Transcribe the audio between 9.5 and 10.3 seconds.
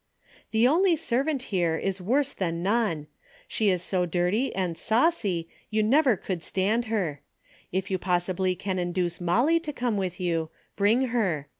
to come with